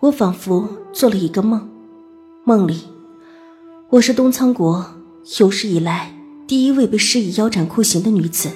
[0.00, 1.68] 我仿佛做了一个梦，
[2.44, 2.88] 梦里
[3.90, 4.94] 我是东仓国
[5.38, 6.14] 有史以来
[6.48, 8.50] 第一位被施以腰斩酷刑的女子。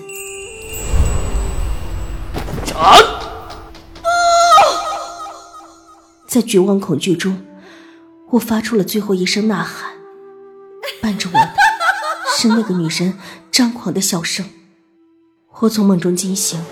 [2.65, 2.79] 斩！
[6.27, 7.45] 在绝望恐惧中，
[8.31, 9.93] 我发出了最后一声呐喊，
[11.03, 11.55] 伴着我的
[12.39, 13.19] 是那个女人
[13.53, 14.47] 张狂的笑声。
[15.59, 16.65] 我从梦中惊醒，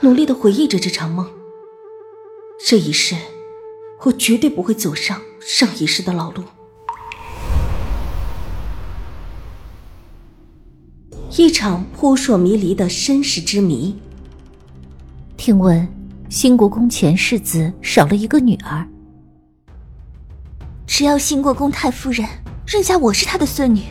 [0.00, 1.37] 努力的回忆着这场梦。
[2.70, 3.16] 这一世，
[4.02, 6.44] 我绝对不会走上上一世的老路。
[11.38, 13.96] 一场扑朔迷离的身世之谜。
[15.38, 15.88] 听闻
[16.28, 18.86] 兴国公前世子少了一个女儿，
[20.86, 22.28] 只要兴国公太夫人
[22.66, 23.84] 认下我是他的孙女，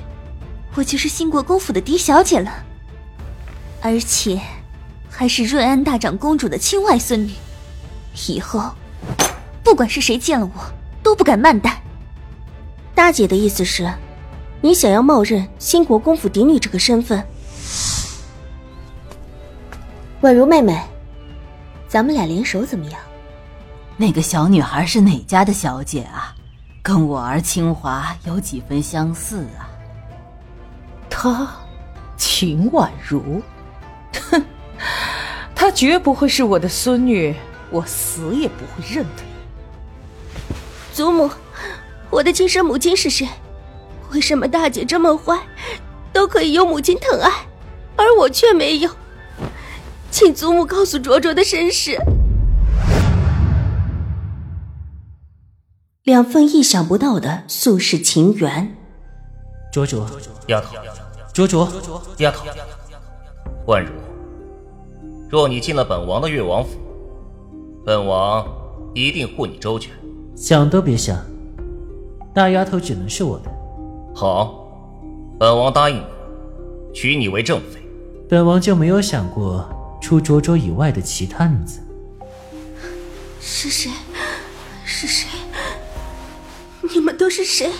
[0.76, 2.64] 我就是兴国公府的嫡小姐了，
[3.82, 4.40] 而且
[5.10, 7.32] 还是润安大长公主的亲外孙女。
[8.28, 8.72] 以后，
[9.64, 10.62] 不管是谁见了我，
[11.04, 11.82] 都不敢慢待。
[12.96, 13.92] 大姐的意思是，
[14.62, 17.24] 你想要冒认新国公府嫡女这个身份？
[20.22, 20.82] 宛如妹妹，
[21.88, 23.00] 咱们俩联手怎么样？
[23.96, 26.34] 那个小女孩是哪家的小姐啊？
[26.82, 29.70] 跟我儿清华有几分相似啊？
[31.10, 31.48] 她，
[32.16, 33.42] 秦婉如，
[34.32, 34.44] 哼，
[35.54, 37.36] 她绝不会是我的孙女。
[37.70, 39.24] 我死也不会认的。
[40.94, 41.30] 祖母，
[42.10, 43.28] 我的亲生母亲是谁？
[44.12, 45.38] 为什么大姐这么坏，
[46.14, 47.30] 都可以有母亲疼爱，
[47.98, 48.90] 而我却没有？
[50.10, 52.00] 请祖母告诉卓卓的身世。
[56.04, 58.78] 两份意想不到的宿世情缘。
[59.74, 60.10] 卓卓，
[60.48, 60.74] 丫头，
[61.34, 61.70] 卓卓，
[62.20, 62.46] 丫头，
[63.68, 63.92] 婉如，
[65.30, 66.87] 若你进了本王的越王府。
[67.88, 68.46] 本王
[68.94, 69.94] 一定护你周全，
[70.36, 71.18] 想都别想，
[72.36, 73.50] 那丫头只能是我的。
[74.14, 74.68] 好，
[75.40, 76.04] 本王答应你，
[76.94, 77.82] 娶你为正妃。
[78.28, 79.66] 本王就没有想过
[80.02, 81.80] 除卓卓以外的其他女子。
[83.40, 83.90] 是谁？
[84.84, 85.30] 是谁？
[86.94, 87.72] 你们都是谁？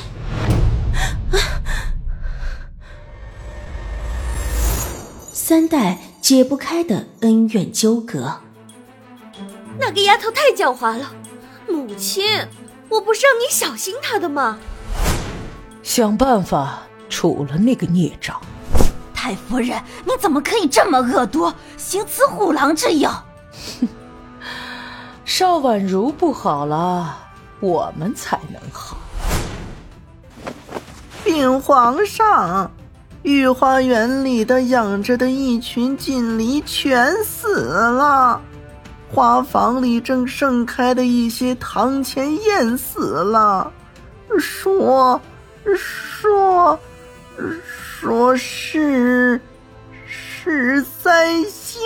[5.34, 8.47] 三代解不开的恩怨纠葛。
[9.80, 11.12] 那个丫头太狡猾了，
[11.68, 12.26] 母亲，
[12.90, 14.58] 我不是让你小心她的吗？
[15.84, 16.80] 想办法
[17.10, 18.40] 除了那个孽障。
[19.14, 23.10] 太夫人，你怎么可以这么恶毒，行此虎狼之有？
[23.80, 23.88] 哼，
[25.26, 27.18] 邵婉如不好了，
[27.60, 28.98] 我们才能好。
[31.24, 32.72] 禀皇上，
[33.24, 38.42] 御花园里的养着的一群锦鲤全死了。
[39.10, 43.72] 花房里正盛开的一些堂前燕死了，
[44.38, 45.20] 说
[45.76, 46.78] 说
[47.56, 49.40] 说是
[50.06, 51.82] 是灾星。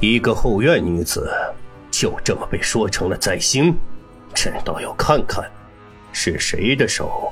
[0.00, 1.30] 一个后院女子
[1.90, 3.76] 就这么被说成了灾星，
[4.34, 5.44] 朕倒要看看
[6.12, 7.30] 是谁的手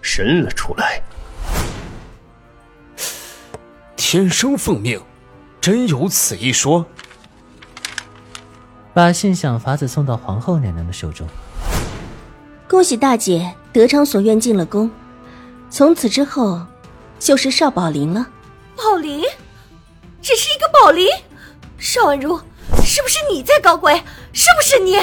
[0.00, 1.02] 伸了出来。
[3.96, 5.00] 天生奉命，
[5.60, 6.84] 真有此一说。
[8.94, 11.26] 把信想法子送到皇后娘娘的手中。
[12.68, 14.90] 恭喜大姐得偿所愿进了宫，
[15.70, 16.60] 从此之后
[17.18, 18.26] 就是少宝林了。
[18.76, 19.22] 宝林，
[20.20, 21.08] 只是一个宝林。
[21.78, 22.38] 邵婉如，
[22.84, 23.94] 是不是你在搞鬼？
[24.32, 24.98] 是不是你？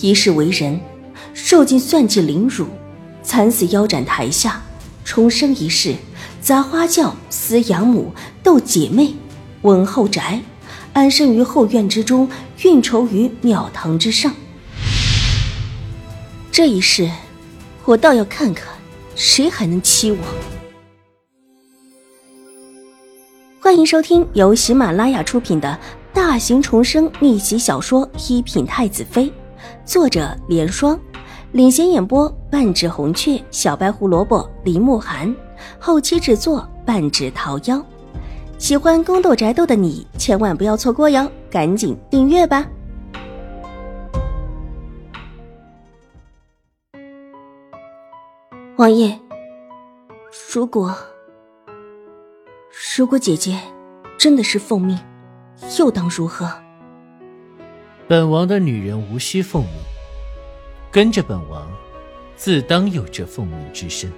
[0.00, 0.80] 一世为人，
[1.34, 2.68] 受尽算计凌辱，
[3.22, 4.62] 惨死腰斩台下，
[5.04, 5.96] 重生一世，
[6.40, 8.12] 砸花轿，撕养母，
[8.42, 9.14] 斗姐妹。
[9.62, 10.40] 稳后宅，
[10.92, 12.28] 安身于后院之中，
[12.62, 14.32] 运筹于庙堂之上。
[16.52, 17.10] 这一世，
[17.84, 18.68] 我倒要看看
[19.16, 20.18] 谁还能欺我。
[23.60, 25.76] 欢迎收听由喜马拉雅出品的
[26.12, 29.26] 大型重生逆袭小说《一品太子妃》，
[29.84, 30.98] 作者：莲霜，
[31.50, 35.34] 领衔演播：半指红雀、小白胡萝卜、林慕寒，
[35.80, 37.82] 后期制作：半指桃夭。
[38.58, 41.30] 喜欢宫斗宅斗的你，千万不要错过哟！
[41.48, 42.66] 赶紧订阅吧。
[48.76, 49.16] 王爷，
[50.52, 50.94] 如果
[52.96, 53.58] 如果姐姐
[54.18, 54.98] 真的是奉命，
[55.78, 56.50] 又当如何？
[58.08, 59.72] 本王的女人无需奉命，
[60.90, 61.66] 跟着本王，
[62.36, 64.12] 自当有着奉命之身。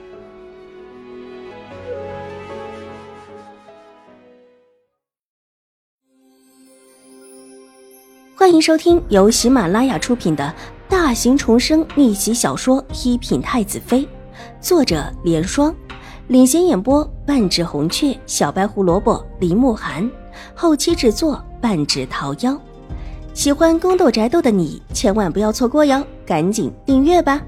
[8.51, 10.53] 欢迎收听由喜马拉雅出品的
[10.89, 14.03] 大型重生逆袭小说《一品太子妃》，
[14.61, 15.73] 作者：莲霜，
[16.27, 20.11] 领衔演播：半指红雀、小白胡萝卜、林慕寒，
[20.53, 22.59] 后期制作：半指桃夭。
[23.35, 27.41] 喜欢宫斗宅斗的你千万不要错过哟，赶紧订阅吧！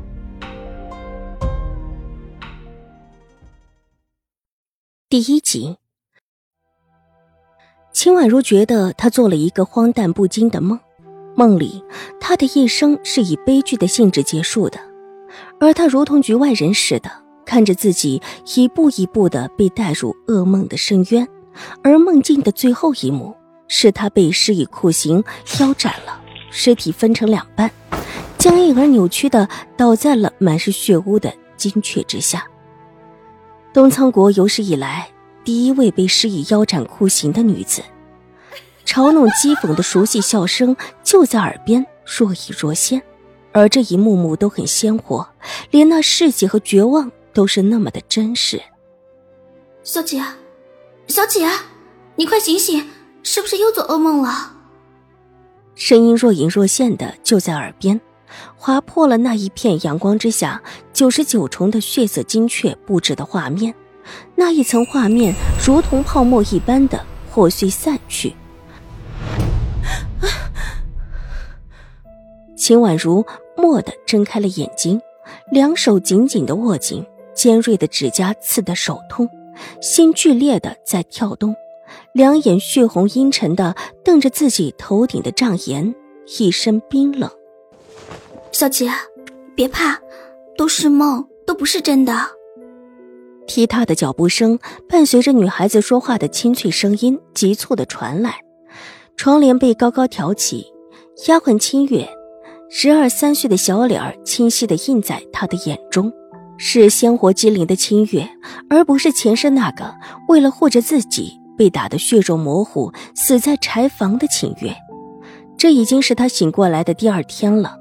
[5.09, 5.77] 第一集。
[7.93, 10.81] 秦婉如觉得她做了一个荒诞不经的梦，
[11.35, 11.85] 梦里
[12.21, 14.79] 她的一生是以悲剧的性质结束的，
[15.61, 17.11] 而她如同局外人似的
[17.45, 18.21] 看着自己
[18.55, 21.27] 一步一步的被带入噩梦的深渊，
[21.83, 23.35] 而梦境的最后一幕
[23.69, 25.23] 是她被施以酷刑
[25.61, 26.21] 腰斩了，
[26.51, 27.71] 尸体分成两半，
[28.39, 32.47] 僵硬而扭曲的倒在了满是血污的金阙之下。
[33.73, 35.09] 东仓国有史以来。
[35.45, 37.83] 第一位被施以腰斩酷刑的女子，
[38.85, 43.03] 嘲弄讥讽的熟悉笑声就在耳边若隐若现，
[43.53, 45.27] 而这一幕幕都很鲜活，
[45.71, 48.61] 连那嗜血和绝望都是那么的真实。
[49.83, 50.23] 小姐，
[51.07, 51.49] 小姐，
[52.17, 52.91] 你快醒醒，
[53.23, 54.53] 是不是又做噩梦了？
[55.75, 58.01] 声音若隐若现的就在耳边，
[58.57, 60.63] 划破了那一片阳光之下
[60.93, 63.75] 九十九重的血色金阙布置的画面。
[64.35, 65.35] 那一层画面
[65.65, 68.35] 如同泡沫一般的破碎散去。
[72.63, 73.27] 秦婉如
[73.57, 75.01] 蓦地睁开了眼睛，
[75.51, 77.05] 两手紧紧的握紧，
[77.35, 79.29] 尖锐的指甲刺得手痛，
[79.81, 81.57] 心剧烈的在跳动，
[82.13, 83.75] 两眼血红阴沉的
[84.05, 85.93] 瞪着自己头顶的帐檐，
[86.39, 87.29] 一身冰冷。
[88.53, 88.89] 小姐，
[89.57, 90.01] 别怕，
[90.57, 92.15] 都是梦，都不是真的。
[93.49, 98.41] 踢踏的脚步声伴随着女孩子说话的清脆声音急促的传来，
[99.17, 100.73] 窗帘被高高挑起，
[101.27, 102.09] 丫鬟清月
[102.75, 106.11] 十二三岁的小脸儿清晰的印在他的眼中，
[106.57, 108.27] 是鲜活机灵的清月，
[108.71, 109.95] 而不是前身那个
[110.27, 114.75] 为了护着自己被打得血肉模糊死在柴房的清月。
[115.59, 117.77] 这已经是他醒过来的第二天了，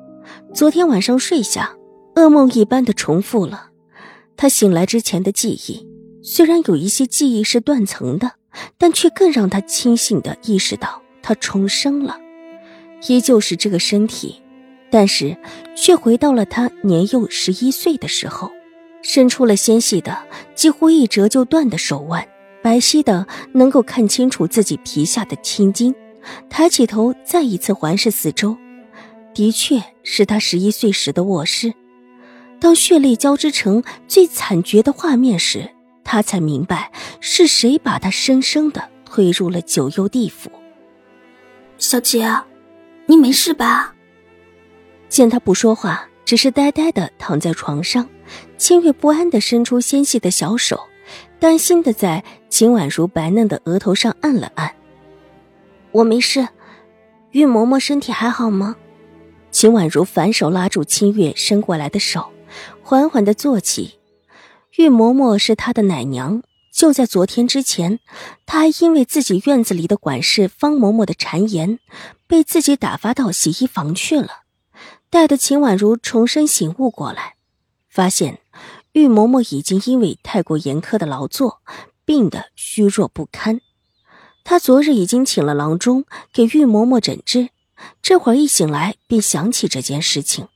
[0.54, 1.74] 昨天晚上睡下，
[2.16, 3.68] 噩梦一般的重复了。
[4.36, 5.88] 他醒来之前的记忆，
[6.22, 8.34] 虽然有一些记忆是断层的，
[8.78, 12.18] 但却更让他清醒的意识到他重生了，
[13.08, 14.42] 依旧是这个身体，
[14.92, 15.36] 但是
[15.76, 18.52] 却回到了他年幼十一岁的时候，
[19.02, 20.16] 伸出了纤细的
[20.54, 22.28] 几乎一折就断的手腕，
[22.62, 25.96] 白皙的能够看清楚自己皮下的青筋，
[26.50, 28.56] 抬起头再一次环视四周，
[29.34, 31.74] 的确是他十一岁时的卧室。
[32.60, 35.68] 当血泪交织成最惨绝的画面时，
[36.04, 36.92] 他才明白
[37.22, 40.52] 是谁把他生生的推入了九幽地府。
[41.78, 42.30] 小姐，
[43.08, 43.96] 你没事吧？
[45.12, 48.08] 见他不说话，只是呆呆的躺在床上，
[48.58, 50.80] 清月不安的伸出纤细的小手，
[51.38, 54.74] 担心的在秦婉如白嫩的额头上按了按。
[55.92, 56.48] 我没事，
[57.32, 58.78] 玉嬷嬷身体还好吗？
[59.52, 62.32] 秦婉如反手拉住清月伸过来的手。
[62.82, 64.00] 缓缓的坐起，
[64.78, 66.42] 玉嬷嬷是她的奶娘。
[66.74, 68.00] 就在昨天之前，
[68.46, 71.80] 她还因为自己院子里的管事方嬷嬷的谗言，
[72.28, 74.41] 被自己打发到洗衣房去了。
[75.12, 77.36] 待得秦婉如重生醒悟过来，
[77.90, 78.40] 发现
[78.94, 81.62] 玉嬷嬷已经因为太过严苛的劳作，
[82.06, 83.60] 病得虚弱不堪。
[84.44, 87.50] 她昨日已经请了郎中给玉嬷嬷诊治，
[88.02, 90.48] 这会儿一醒来便想起这件事情。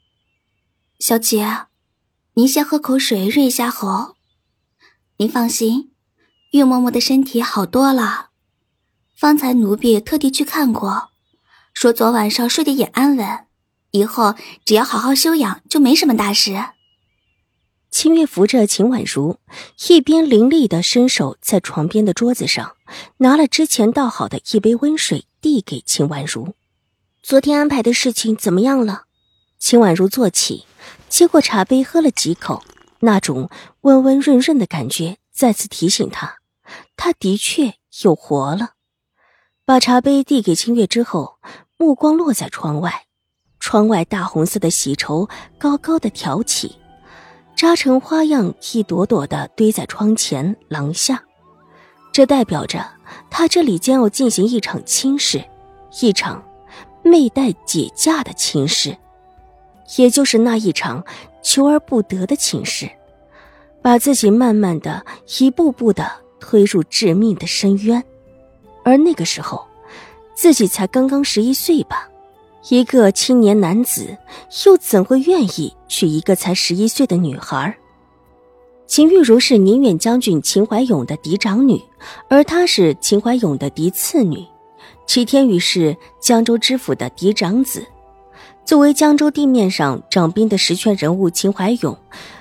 [0.98, 1.68] 小姐。
[2.38, 4.16] 您先喝口水润一下喉。
[5.16, 5.94] 您放心，
[6.52, 8.32] 玉嬷嬷的身体好多了。
[9.16, 11.12] 方才奴婢特地去看过，
[11.74, 13.45] 说昨晚上睡得也安稳，
[13.96, 14.36] 以后
[14.66, 16.66] 只要好好休养，就没什么大事。
[17.90, 19.38] 清月扶着秦婉如，
[19.88, 22.76] 一边凌厉的伸手在床边的桌子上
[23.18, 26.56] 拿了之前倒好的一杯温水，递给秦婉如。
[27.24, 29.04] 昨天安排的事情怎么样了？
[29.58, 30.66] 秦婉如坐起。
[31.08, 32.64] 接过茶杯，喝了几口，
[33.00, 33.50] 那种
[33.82, 36.40] 温温润润的感觉再次提醒他，
[36.98, 38.72] 他的确又活了。
[39.64, 41.38] 把茶杯递给清月之后，
[41.78, 43.06] 目光落在窗外，
[43.66, 46.78] 窗外大红色的喜绸高高的挑起，
[47.56, 51.24] 扎成花样，一朵朵的堆在窗前廊下，
[52.12, 52.86] 这代表着
[53.28, 55.44] 他这里将要进行一场亲事，
[56.00, 56.44] 一场
[57.02, 58.96] 妹带解嫁的亲事。
[59.98, 61.04] 也就是那一场
[61.42, 62.88] 求而不得的亲事，
[63.82, 65.04] 把自己慢慢的、
[65.40, 68.04] 一步步的推入致命的深渊，
[68.84, 69.66] 而那个时候，
[70.36, 72.08] 自己才刚刚十一岁吧，
[72.70, 74.18] 一个青年男子
[74.66, 77.76] 又怎会愿意娶一个才十一岁的女孩？
[78.88, 81.80] 秦玉茹是宁远将军秦怀勇的嫡长女，
[82.28, 84.44] 而她是秦怀勇的嫡次女。
[85.06, 87.86] 齐天宇是江州知府的嫡长子。
[88.64, 91.96] 作为江州地面上掌兵的实权人物，秦怀勇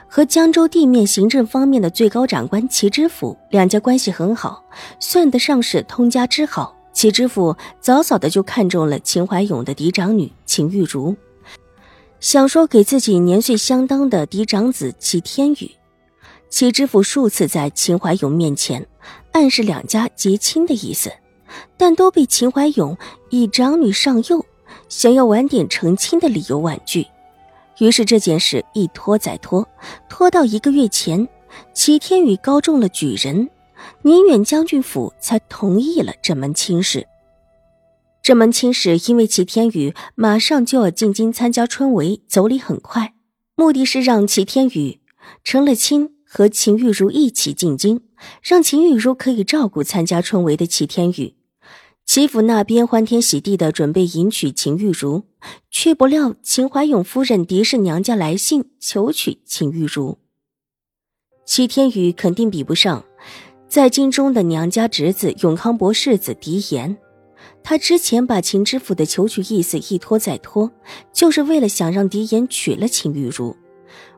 [0.08, 4.64] 和江州地面行政方面的最高长官齐知府两家关系很好，
[4.98, 6.73] 算得上是通家之好。
[6.94, 11.14] 齐知府早早的就看中了秦怀勇的嫡长女秦玉茹，
[12.20, 15.70] 想说给自己年岁相当的嫡长子齐天宇。
[16.48, 18.86] 齐知府数次在秦怀勇面前
[19.32, 21.12] 暗示两家结亲的意思，
[21.76, 22.96] 但都被秦怀勇
[23.28, 24.46] 以长女上幼，
[24.88, 27.04] 想要晚点成亲的理由婉拒。
[27.80, 29.66] 于是这件事一拖再拖，
[30.08, 31.28] 拖到一个月前，
[31.74, 33.50] 齐天宇高中了举人。
[34.02, 37.06] 宁远将军府才同意了这门亲事。
[38.22, 43.14] 这门亲事因为齐天宇马上就要进京参加春闱，走礼很快，
[43.54, 45.00] 目的是让齐天宇
[45.42, 48.00] 成了亲，和秦玉茹一起进京，
[48.42, 51.34] 让秦玉茹可以照顾参加春闱的齐天宇。
[52.06, 55.24] 齐府那边欢天喜地的准备迎娶秦玉茹，
[55.70, 60.18] 却不料秦怀勇夫人狄氏娘家来信求娶秦玉茹。
[61.46, 63.04] 齐天宇肯定比不上。
[63.68, 66.96] 在京中的娘家侄子永康伯世子狄延，
[67.62, 70.70] 他之前把秦知府的求娶意思一拖再拖，
[71.12, 73.56] 就是为了想让狄延娶了秦玉茹。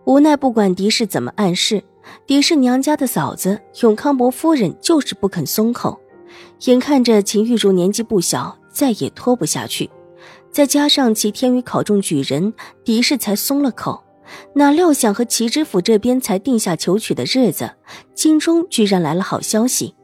[0.04, 1.82] 无奈不管狄氏怎么暗示，
[2.26, 5.98] 狄氏娘家的嫂子永康伯夫人就是不肯松口。
[6.66, 9.88] 眼看着秦玉茹年纪不小，再也拖不下去，
[10.50, 12.52] 再加上齐天宇考中举人，
[12.84, 14.02] 狄氏才松了口。
[14.54, 17.70] 哪料想和齐知府这边才定下求娶的日子，
[18.14, 19.94] 京中居然来了好消息。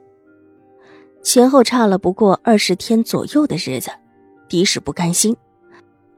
[1.23, 3.91] 前后差了不过二十天左右的日子，
[4.49, 5.37] 狄氏不甘心，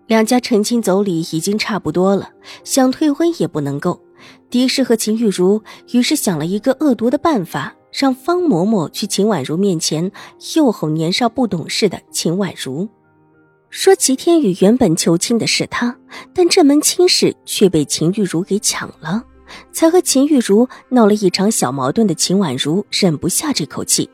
[0.06, 2.30] 两家成亲走礼已经差不多了，
[2.64, 4.00] 想退婚也不能够。
[4.48, 10.10] 狄氏和秦玉茹于是想了一个恶毒的办法，让方嬷嬷去秦婉如面前
[10.56, 12.88] 诱哄年少不懂事的秦婉如。
[13.76, 15.96] 说齐天宇原本求亲的是他，
[16.32, 19.24] 但这门亲事却被秦玉茹给抢了。
[19.72, 24.08] 才和秦玉茹闹了一场小矛盾的秦婉如忍不下这口气，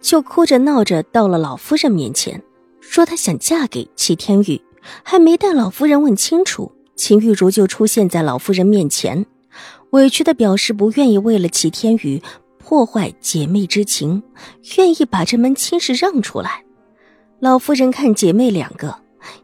[0.00, 2.42] 就哭着闹着到了老夫人面前，
[2.80, 4.58] 说她想嫁给齐天宇。
[5.02, 9.26] 还没待老夫人问清楚，秦玉茹就出现在老夫人面前，
[9.90, 12.22] 委屈的表示不愿意为了齐天宇
[12.56, 14.22] 破坏姐妹之情，
[14.78, 16.64] 愿意把这门亲事让出来。
[17.44, 19.02] 老夫人看姐妹两个，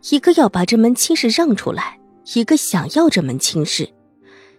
[0.09, 2.01] 一个要把这门亲事让出来，
[2.33, 3.91] 一个想要这门亲事，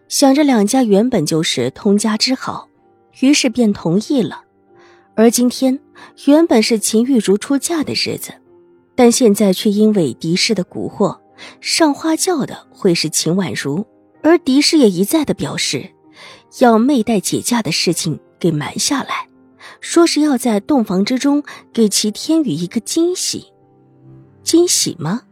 [0.08, 2.68] 想着两家原本就是通家之好，
[3.20, 4.44] 于是便同意了。
[5.16, 5.80] 而今天
[6.28, 8.32] 原本是秦玉茹出嫁的日子，
[8.94, 11.18] 但现在却因为狄氏的蛊惑，
[11.60, 13.84] 上花轿的会是秦婉如，
[14.22, 15.90] 而狄氏也一再的表示，
[16.60, 19.31] 要妹带姐嫁的事情给瞒下来。
[19.80, 23.54] 说是要在洞房之中给齐天宇一个惊喜，
[24.44, 25.24] 惊喜吗？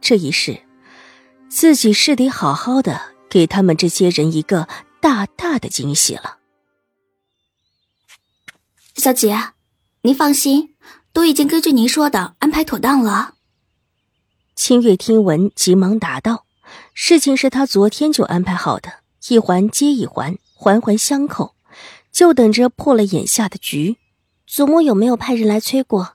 [0.00, 0.62] 这一世，
[1.48, 4.68] 自己是得好好的给他们这些人一个
[5.00, 6.38] 大大的惊喜了。
[8.94, 9.36] 小姐，
[10.02, 10.74] 您放心，
[11.12, 13.34] 都已经根据您说的安排妥当了。
[14.54, 16.46] 清月听闻，急忙答道
[16.94, 21.54] ：“事情是他昨天就安排好的，一环接一环，环环相扣。”
[22.18, 23.96] 就等着破了眼下的局，
[24.44, 26.14] 祖母有没有派人来催过？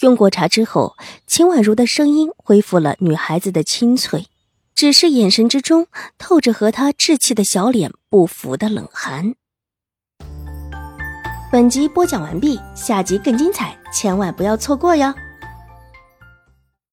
[0.00, 0.94] 用过茶之后，
[1.26, 4.26] 秦婉如的声音恢复了女孩子的清脆，
[4.74, 5.86] 只是眼神之中
[6.18, 9.34] 透着和她稚气的小脸不符的冷寒。
[11.50, 15.14] 本集播讲完毕，下集更精彩，千万不要错过哟！